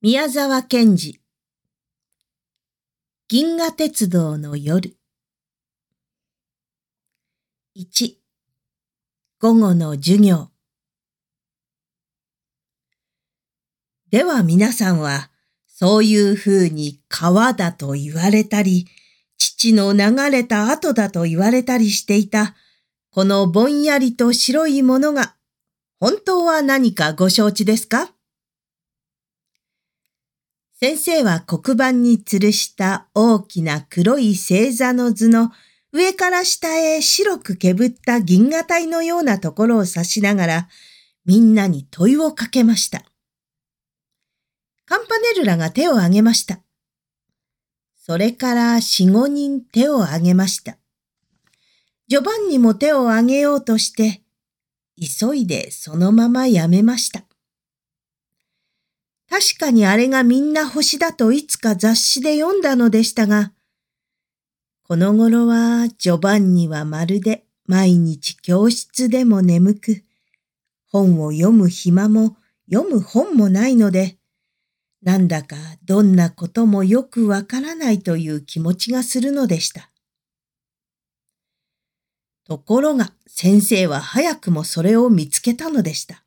[0.00, 1.20] 宮沢賢治。
[3.26, 4.96] 銀河鉄道の夜。
[7.76, 8.14] 1
[9.40, 10.50] 午後の授業。
[14.12, 15.30] では皆さんは
[15.66, 18.86] そういうふうに川だと言われたり
[19.36, 22.54] 父の流れた後だと言われたりしていた
[23.10, 25.34] このぼんやりと白いものが
[25.98, 28.12] 本当は何かご承知ですか？
[30.80, 35.50] 先生は黒板に吊るした大きな黒い星座の図の
[35.92, 40.68] 上から下へ白くけぶった銀河帯のようなところを指しながら
[41.24, 43.02] みんなに問いをかけました。
[44.86, 46.60] カンパネルラが手を挙げました。
[47.96, 50.78] それから四五人手を挙げました。
[52.06, 54.22] ジョバンニも手を挙げようとして、
[54.96, 57.27] 急いでそのままやめました。
[59.30, 63.52] 確かにあれがみんな星だといつか雑誌で読んだのでしたが、
[64.84, 70.02] この頃はジョバンニはまるで毎日教室でも眠く、
[70.90, 72.36] 本を読む暇も
[72.72, 74.16] 読む本もないので、
[75.02, 79.90] なんだかどんなこともよくわからないという気持ちがするのでした。
[82.46, 86.24] ところが先生は早くもそれを見つけたのでした。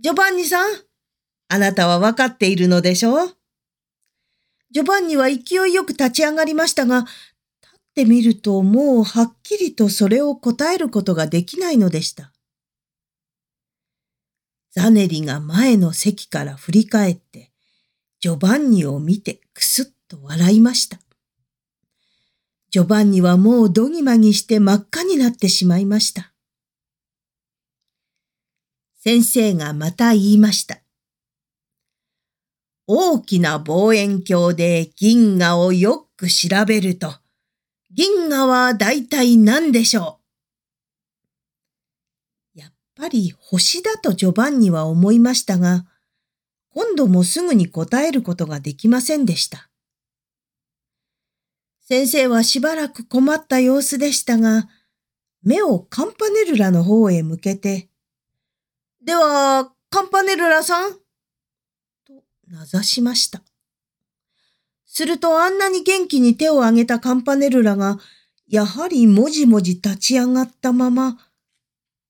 [0.00, 0.87] ジョバンニさん、
[1.48, 3.34] あなたはわかっているのでしょう？
[4.70, 7.10] ジョバンニは勢いよく立ち上がりましたが、立
[7.74, 12.32] ってみるともうはっきりとそれを答えることができないのでした。
[14.72, 17.50] ザネリが前の席から振り返って、
[18.20, 20.98] ジョバンニを見てくすっと笑いました。
[22.70, 26.34] ジョバンニはもうどぎまぎして真っ赤になってしまいました。
[28.96, 30.78] 先生がまた言いました。
[32.90, 37.12] 大きな望遠鏡で銀河をよく調べると、
[37.90, 40.20] 銀河は大体何でしょ
[42.56, 42.58] う？
[42.58, 45.84] やっぱり星だとジョバンニは思いましたが、
[46.70, 49.68] 今度もすぐに答えることができませんでした。
[51.82, 54.66] 先生はしばらく困った様子でしたが、
[55.42, 57.90] 目をカンパネルラの方へ向けて、
[59.04, 60.98] では、カンパネルラさん
[62.50, 63.42] 名指しました。
[64.86, 67.98] するとあんなに元気に手を挙げたカンパネルラが、
[68.48, 71.18] やはりもじもじ立ち上がったまま、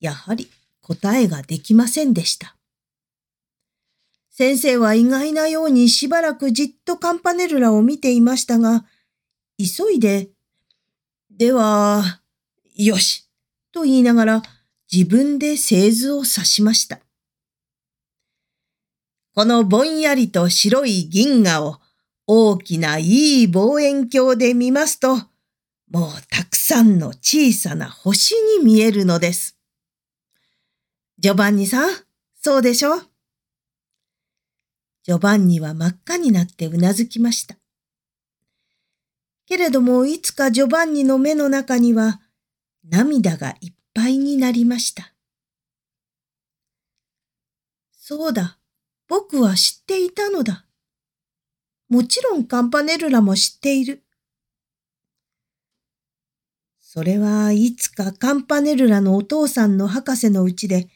[0.00, 0.50] やはり
[0.80, 2.56] 答えができませんでした。
[4.30, 8.84] 先生は意外なようにしばらくじっとカンパネルラを見ていましたが、
[9.56, 10.30] 急いで、
[11.30, 12.20] では、
[12.74, 13.30] よし、
[13.70, 14.42] と言いながら
[14.92, 17.03] 自分で製図を指しました。
[19.34, 21.80] このぼんやりと白い銀河を
[22.26, 25.16] 大きないい望遠鏡で見ますと、
[25.90, 29.58] もうたくさんの小さな星に見えるのです。
[31.18, 31.90] ジョバンニさん、
[32.40, 33.00] そうでしょ？
[35.02, 37.56] ジョバンニは真っ赤になってうなずきました。
[39.46, 42.20] けれどもいつかジョバンニの目の中には
[42.88, 45.12] 涙がいっぱいになりました。
[47.92, 48.58] そうだ、
[49.08, 50.64] 僕は知っていたのだ。
[51.88, 54.02] もちろんカンパネルラも知っている。
[56.80, 60.88] それはいつかカンパネルラのお父さんの博士のうちで、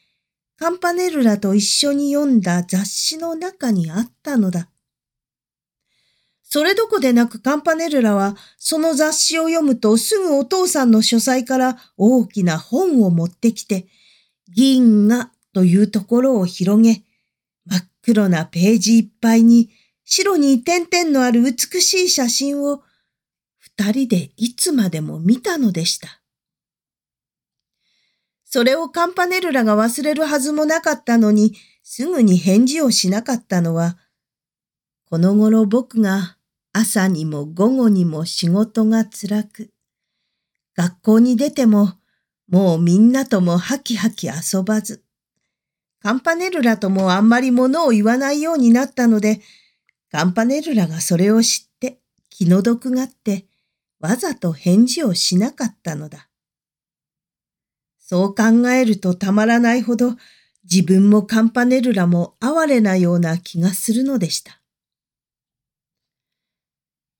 [0.56, 4.70] カンパネルラと一緒に読んだ雑誌の中にあったのだ。
[6.42, 13.86] それどこでなくカンパネルラはその雑誌を読むとすぐお父さんの書斎から大きな本を持ってきて、
[14.54, 17.02] 銀河というところを広げ、
[18.02, 19.70] 黒なページいっぱいに
[20.04, 22.82] 白に点々のある美しい写真を
[23.58, 26.22] 二人でいつまでも見たのでした。
[28.44, 33.98] それをカンパネルラが忘れるはずもなかったのに、すぐに返事をしなかったのは、
[35.04, 36.38] この頃僕が
[36.72, 39.70] 朝にも午後にも仕事が辛く、
[40.74, 41.98] 学校に出ても
[42.48, 45.04] もうみんなともハキハキ遊ばず、
[46.00, 49.40] カンパネルラともあんまり物を言わないようになったので、
[50.10, 52.00] カンパネルラがそれを知って
[52.30, 53.46] 気の毒がって、
[54.00, 56.28] わざと返事をしなかったのだ。
[57.98, 60.16] そう考えるとたまらないほど、
[60.70, 64.60] 自分もカンパネルラも哀れなような気がするのでした。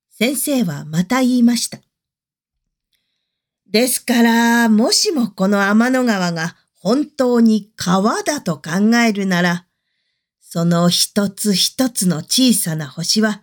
[0.09, 1.79] 先生はまた言いました。
[3.67, 9.65] ですから、もしもこの天の川が本当に川だと考えるなら、
[10.39, 13.41] その一つ一つの小さな星は、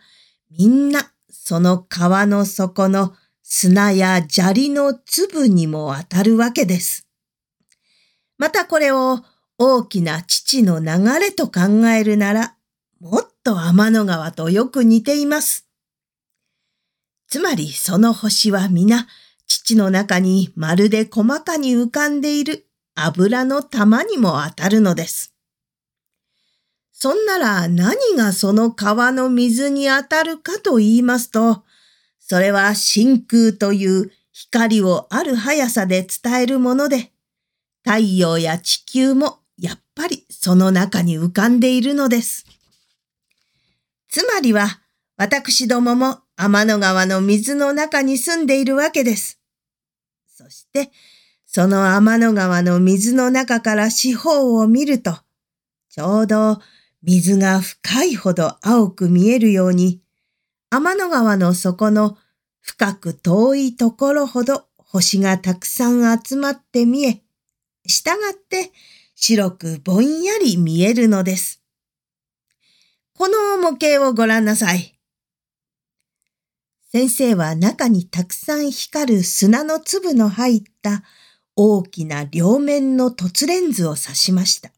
[0.50, 7.06] みんなその川の底の砂や砂利の粒にも当たるわけです。
[8.38, 9.20] またこれを
[9.58, 10.86] 大きな父の流
[11.20, 12.56] れと考えるなら、
[13.00, 15.68] もっと天の川とよく似ています。
[17.28, 19.06] つまりその星は皆、
[19.46, 22.66] 父の中にまるで細かに浮かんでいる
[22.96, 25.32] 油の玉にも当たるのです。
[26.90, 31.62] そんなら何がその川の水に当たるかと言いますと、
[32.18, 37.12] それは真空という光をある速さで伝えるもので、
[37.84, 42.46] 太陽や地球もやっぱりその中に浮かんでいるのです。
[44.08, 44.80] つまりは、
[45.18, 49.38] 私どもも天の川の水の中に住んでいるわけです。
[50.34, 50.90] そして、
[51.56, 55.16] その天の川の水の中から四方を見ると、
[55.88, 56.60] ちょうど
[57.02, 60.02] 水が深いほど青く見えるように、
[60.68, 62.18] 天の川の底の
[62.60, 67.22] 深く遠いところほど星がたくさん集まって見え、
[67.86, 68.70] 従って
[69.14, 71.62] 白くぼんやり見えるのです。
[73.14, 74.98] この模型をご覧なさい。
[76.92, 81.02] 先生は中にたくさん光る砂の粒の入った
[81.56, 84.70] 大きな両面の凸レンズを指しました。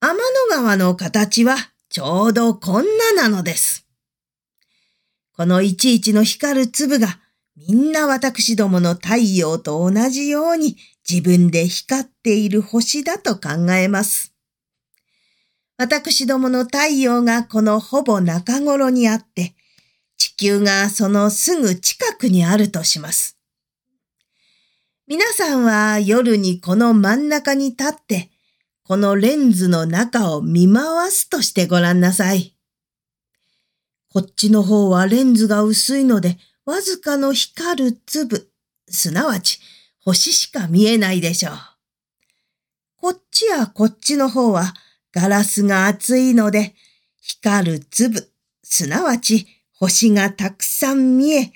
[0.00, 0.20] 天の
[0.50, 1.56] 川の形は
[1.88, 3.86] ちょうどこんななのです。
[5.32, 7.18] このいちいちの光る粒が
[7.56, 10.76] みんな私どもの太陽と同じように
[11.08, 14.34] 自分で光っている星だと考えます。
[15.78, 19.54] 私どもの太陽がこのほぼ中頃にあって、
[20.18, 23.37] 地球がそのすぐ近くにあるとします。
[25.10, 28.28] 皆さんは夜にこの真ん中に立って、
[28.84, 32.54] このレンズの中を見回すとしてごらんなさい。
[34.12, 38.50] こっちの方はレンズが薄いので、わずかの光る粒、
[38.86, 39.60] すなわち
[40.04, 41.54] 星しか見えないでしょう。
[43.00, 44.74] こっちやこっちの方は
[45.14, 46.74] ガラスが厚いので、
[47.22, 48.30] 光る粒、
[48.62, 51.50] すなわち星がたくさん見え、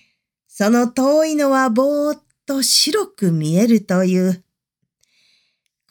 [0.48, 4.44] その遠いのはぼーっと白く見えるという。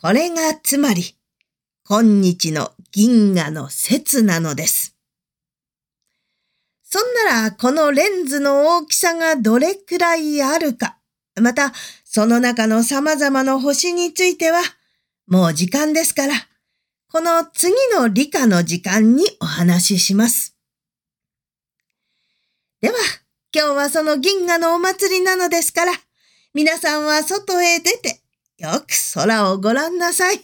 [0.01, 1.15] これがつまり、
[1.87, 4.95] 今日の銀河の説なのです。
[6.83, 10.97] そんなら、このレンズの大きさがどれくらいあるか、
[11.39, 11.71] また、
[12.03, 14.61] その中の様々な星については、
[15.27, 16.33] もう時間ですから、
[17.09, 20.57] この次の理科の時間にお話しします。
[22.81, 22.95] では、
[23.53, 25.93] 今日はその銀河のお祭りなのですから、
[26.53, 28.19] 皆さんは外へ出て、
[28.57, 30.39] よく空をご覧なさい。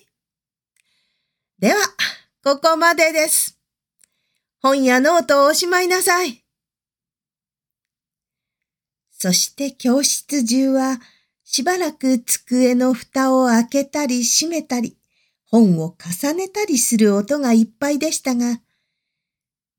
[1.60, 1.76] では、
[2.42, 3.60] ここまでです。
[4.62, 6.46] 本やノートをおしまいなさい。
[9.12, 11.02] そして教室中は
[11.44, 14.98] しばらく机の蓋を開けたり閉めたり、
[15.50, 18.62] 本を重ねたりする音がいっぱいでしたが、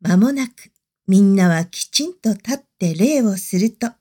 [0.02, 0.72] まもなく
[1.06, 3.92] みんなはきちんと立って礼をすると、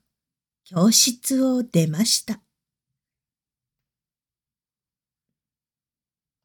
[0.69, 2.42] 教室を出ました。